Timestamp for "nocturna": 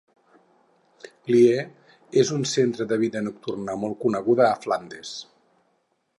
3.29-3.77